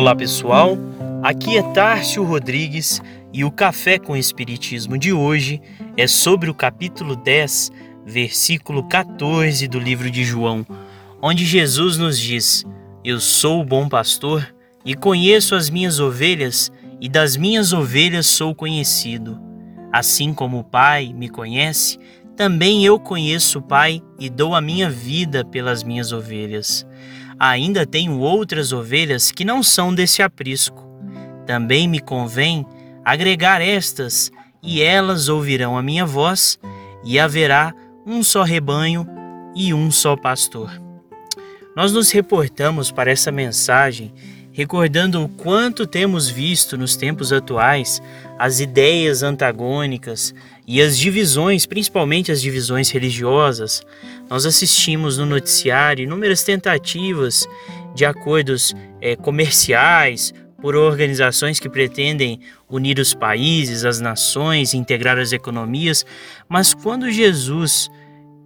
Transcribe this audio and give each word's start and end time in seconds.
Olá 0.00 0.16
pessoal, 0.16 0.78
aqui 1.22 1.58
é 1.58 1.62
Tárcio 1.74 2.24
Rodrigues 2.24 3.02
e 3.34 3.44
o 3.44 3.50
Café 3.50 3.98
com 3.98 4.16
Espiritismo 4.16 4.96
de 4.96 5.12
hoje 5.12 5.60
é 5.94 6.06
sobre 6.06 6.48
o 6.48 6.54
capítulo 6.54 7.14
10, 7.14 7.70
versículo 8.06 8.88
14 8.88 9.68
do 9.68 9.78
livro 9.78 10.10
de 10.10 10.24
João, 10.24 10.64
onde 11.20 11.44
Jesus 11.44 11.98
nos 11.98 12.18
diz: 12.18 12.64
Eu 13.04 13.20
sou 13.20 13.60
o 13.60 13.64
bom 13.64 13.90
pastor 13.90 14.48
e 14.86 14.94
conheço 14.94 15.54
as 15.54 15.68
minhas 15.68 16.00
ovelhas, 16.00 16.72
e 16.98 17.06
das 17.06 17.36
minhas 17.36 17.74
ovelhas 17.74 18.24
sou 18.26 18.54
conhecido. 18.54 19.38
Assim 19.92 20.32
como 20.32 20.60
o 20.60 20.64
Pai 20.64 21.12
me 21.14 21.28
conhece, 21.28 21.98
também 22.34 22.86
eu 22.86 22.98
conheço 22.98 23.58
o 23.58 23.62
Pai 23.62 24.00
e 24.18 24.30
dou 24.30 24.54
a 24.54 24.62
minha 24.62 24.88
vida 24.88 25.44
pelas 25.44 25.82
minhas 25.84 26.10
ovelhas. 26.10 26.86
Ainda 27.42 27.86
tenho 27.86 28.18
outras 28.18 28.70
ovelhas 28.70 29.32
que 29.32 29.46
não 29.46 29.62
são 29.62 29.94
desse 29.94 30.22
aprisco. 30.22 30.86
Também 31.46 31.88
me 31.88 31.98
convém 31.98 32.66
agregar 33.02 33.62
estas, 33.62 34.30
e 34.62 34.82
elas 34.82 35.30
ouvirão 35.30 35.74
a 35.78 35.82
minha 35.82 36.04
voz, 36.04 36.58
e 37.02 37.18
haverá 37.18 37.74
um 38.06 38.22
só 38.22 38.42
rebanho 38.42 39.06
e 39.56 39.72
um 39.72 39.90
só 39.90 40.16
pastor. 40.16 40.70
Nós 41.74 41.92
nos 41.92 42.10
reportamos 42.10 42.92
para 42.92 43.10
essa 43.10 43.32
mensagem 43.32 44.12
recordando 44.60 45.24
o 45.24 45.26
quanto 45.26 45.86
temos 45.86 46.28
visto 46.28 46.76
nos 46.76 46.94
tempos 46.94 47.32
atuais 47.32 48.02
as 48.38 48.60
ideias 48.60 49.22
antagônicas 49.22 50.34
e 50.66 50.82
as 50.82 50.98
divisões, 50.98 51.64
principalmente 51.64 52.30
as 52.30 52.42
divisões 52.42 52.90
religiosas. 52.90 53.82
Nós 54.28 54.44
assistimos 54.44 55.16
no 55.16 55.24
noticiário 55.24 56.02
inúmeras 56.02 56.42
tentativas 56.42 57.48
de 57.94 58.04
acordos 58.04 58.74
é, 59.00 59.16
comerciais 59.16 60.34
por 60.60 60.76
organizações 60.76 61.58
que 61.58 61.70
pretendem 61.70 62.40
unir 62.68 62.98
os 62.98 63.14
países, 63.14 63.86
as 63.86 63.98
nações, 63.98 64.74
integrar 64.74 65.18
as 65.18 65.32
economias, 65.32 66.04
mas 66.46 66.74
quando 66.74 67.10
Jesus 67.10 67.90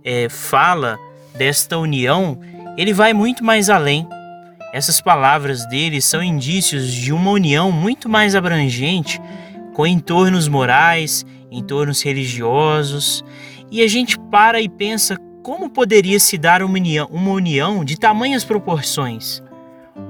é, 0.04 0.28
fala 0.28 0.96
desta 1.34 1.76
união, 1.76 2.38
ele 2.78 2.92
vai 2.92 3.12
muito 3.12 3.42
mais 3.42 3.68
além 3.68 4.06
essas 4.74 5.00
palavras 5.00 5.64
dele 5.68 6.02
são 6.02 6.20
indícios 6.20 6.92
de 6.92 7.12
uma 7.12 7.30
união 7.30 7.70
muito 7.70 8.08
mais 8.08 8.34
abrangente 8.34 9.20
com 9.72 9.86
entornos 9.86 10.48
morais, 10.48 11.24
entornos 11.48 12.02
religiosos, 12.02 13.24
e 13.70 13.82
a 13.82 13.86
gente 13.86 14.18
para 14.18 14.60
e 14.60 14.68
pensa 14.68 15.16
como 15.44 15.70
poderia 15.70 16.18
se 16.18 16.36
dar 16.36 16.60
uma 16.60 16.74
união, 16.74 17.08
uma 17.12 17.30
união 17.30 17.84
de 17.84 17.96
tamanhas 17.96 18.42
proporções. 18.42 19.40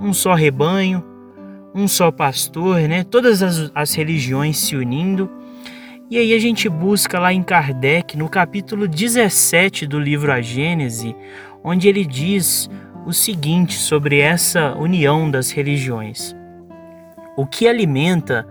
Um 0.01 0.15
só 0.15 0.33
rebanho, 0.33 1.05
um 1.75 1.87
só 1.87 2.11
pastor, 2.11 2.81
né? 2.89 3.05
todas 3.05 3.43
as, 3.43 3.71
as 3.75 3.93
religiões 3.93 4.57
se 4.57 4.75
unindo. 4.75 5.31
E 6.11 6.17
aí 6.17 6.33
a 6.33 6.39
gente 6.39 6.71
busca 6.71 7.19
lá 7.19 7.35
em 7.35 7.43
Kardec, 7.43 8.17
no 8.17 8.31
capítulo 8.31 8.89
17 8.89 9.87
do 9.87 10.01
livro 10.01 10.33
A 10.33 10.41
Gênese, 10.41 11.15
onde 11.63 11.87
ele 11.87 12.07
diz 12.07 12.71
o 13.07 13.13
seguinte 13.13 13.75
sobre 13.75 14.19
essa 14.19 14.75
união 14.75 15.31
das 15.31 15.51
religiões. 15.51 16.35
O 17.37 17.47
que 17.47 17.69
alimenta 17.69 18.47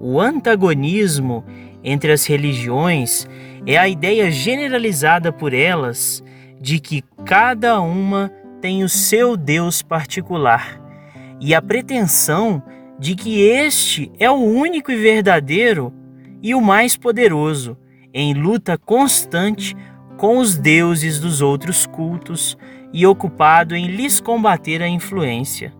o 0.00 0.20
antagonismo 0.20 1.44
entre 1.82 2.12
as 2.12 2.26
religiões 2.26 3.28
é 3.66 3.76
a 3.76 3.88
ideia 3.88 4.30
generalizada 4.30 5.32
por 5.32 5.52
elas 5.52 6.22
de 6.60 6.78
que 6.78 7.02
cada 7.24 7.80
uma 7.80 8.30
tem 8.60 8.84
o 8.84 8.88
seu 8.88 9.36
Deus 9.36 9.82
particular 9.82 10.80
e 11.40 11.54
a 11.54 11.60
pretensão 11.60 12.62
de 12.98 13.14
que 13.14 13.42
este 13.42 14.10
é 14.18 14.30
o 14.30 14.36
único 14.36 14.90
e 14.90 14.96
verdadeiro 14.96 15.92
e 16.42 16.54
o 16.54 16.60
mais 16.60 16.96
poderoso, 16.96 17.76
em 18.12 18.32
luta 18.32 18.78
constante 18.78 19.76
com 20.16 20.38
os 20.38 20.56
deuses 20.56 21.20
dos 21.20 21.42
outros 21.42 21.86
cultos 21.86 22.56
e 22.92 23.06
ocupado 23.06 23.74
em 23.74 23.86
lhes 23.86 24.20
combater 24.20 24.82
a 24.82 24.88
influência. 24.88 25.72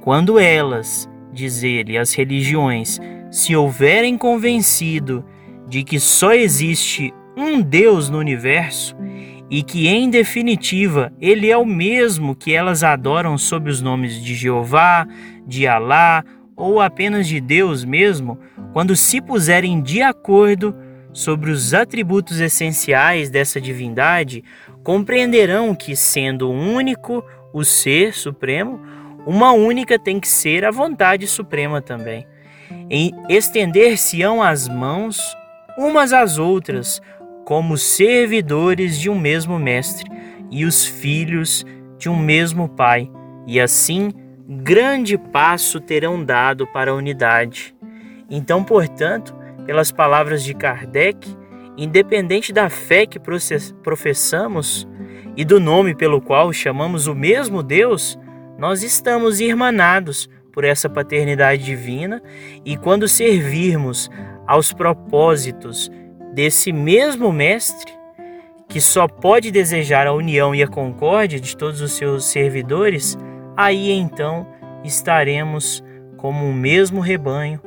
Quando 0.00 0.38
elas, 0.38 1.08
diz 1.32 1.62
ele, 1.62 1.98
as 1.98 2.14
religiões, 2.14 3.00
se 3.30 3.56
houverem 3.56 4.16
convencido 4.16 5.24
de 5.68 5.82
que 5.82 5.98
só 5.98 6.32
existe 6.32 7.12
um 7.36 7.60
Deus 7.60 8.08
no 8.08 8.18
universo 8.18 8.96
e 9.50 9.62
que, 9.62 9.88
em 9.88 10.08
definitiva, 10.10 11.12
ele 11.20 11.50
é 11.50 11.56
o 11.56 11.66
mesmo 11.66 12.34
que 12.34 12.52
elas 12.52 12.82
adoram 12.82 13.36
sob 13.36 13.70
os 13.70 13.80
nomes 13.80 14.22
de 14.22 14.34
Jeová, 14.34 15.06
de 15.46 15.66
Alá 15.66 16.24
ou 16.56 16.80
apenas 16.80 17.28
de 17.28 17.40
Deus 17.40 17.84
mesmo, 17.84 18.38
quando 18.72 18.96
se 18.96 19.20
puserem 19.20 19.80
de 19.82 20.02
acordo 20.02 20.74
sobre 21.16 21.50
os 21.50 21.72
atributos 21.72 22.40
essenciais 22.40 23.30
dessa 23.30 23.58
divindade, 23.58 24.44
compreenderão 24.84 25.74
que, 25.74 25.96
sendo 25.96 26.50
único 26.50 27.24
o 27.54 27.64
ser 27.64 28.12
supremo, 28.12 28.78
uma 29.26 29.50
única 29.52 29.98
tem 29.98 30.20
que 30.20 30.28
ser 30.28 30.62
a 30.62 30.70
vontade 30.70 31.26
suprema 31.26 31.80
também. 31.80 32.26
Em 32.90 33.12
estender-se-ão 33.30 34.42
as 34.42 34.68
mãos 34.68 35.18
umas 35.78 36.12
às 36.12 36.36
outras, 36.36 37.00
como 37.46 37.78
servidores 37.78 39.00
de 39.00 39.08
um 39.08 39.18
mesmo 39.18 39.58
mestre 39.58 40.10
e 40.50 40.66
os 40.66 40.84
filhos 40.84 41.64
de 41.96 42.10
um 42.10 42.16
mesmo 42.18 42.68
pai, 42.68 43.10
e 43.46 43.58
assim 43.58 44.12
grande 44.46 45.16
passo 45.16 45.80
terão 45.80 46.22
dado 46.22 46.66
para 46.66 46.90
a 46.90 46.94
unidade. 46.94 47.74
Então, 48.28 48.62
portanto, 48.62 49.34
pelas 49.66 49.90
palavras 49.90 50.42
de 50.44 50.54
Kardec, 50.54 51.36
independente 51.76 52.52
da 52.52 52.70
fé 52.70 53.04
que 53.04 53.18
professamos 53.82 54.88
e 55.36 55.44
do 55.44 55.60
nome 55.60 55.94
pelo 55.94 56.20
qual 56.20 56.52
chamamos 56.52 57.06
o 57.06 57.14
mesmo 57.14 57.62
Deus, 57.62 58.18
nós 58.58 58.82
estamos 58.82 59.40
irmanados 59.40 60.30
por 60.52 60.64
essa 60.64 60.88
paternidade 60.88 61.62
divina 61.62 62.22
e 62.64 62.76
quando 62.76 63.06
servirmos 63.06 64.08
aos 64.46 64.72
propósitos 64.72 65.90
desse 66.32 66.72
mesmo 66.72 67.30
Mestre, 67.30 67.92
que 68.68 68.80
só 68.80 69.06
pode 69.06 69.50
desejar 69.50 70.06
a 70.06 70.14
união 70.14 70.54
e 70.54 70.62
a 70.62 70.68
concórdia 70.68 71.38
de 71.38 71.56
todos 71.56 71.80
os 71.80 71.92
seus 71.92 72.24
servidores, 72.24 73.18
aí 73.56 73.90
então 73.90 74.46
estaremos 74.82 75.84
como 76.16 76.44
um 76.44 76.54
mesmo 76.54 77.00
rebanho 77.00 77.60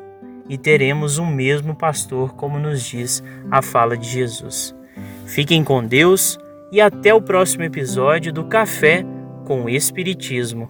e 0.50 0.58
teremos 0.58 1.20
um 1.20 1.26
mesmo 1.26 1.76
pastor, 1.76 2.34
como 2.34 2.60
nos 2.60 2.84
diz 2.84 3.24
a 3.52 3.62
fala 3.62 3.96
de 3.96 4.10
Jesus. 4.10 4.76
Fiquem 5.26 5.64
com 5.64 5.86
Deus 5.86 6.40
e 6.72 6.82
até 6.82 7.14
o 7.14 7.22
próximo 7.22 7.64
episódio 7.64 8.34
do 8.34 8.46
Café 8.46 9.06
com 9.46 9.66
o 9.66 9.70
Espiritismo. 9.70 10.68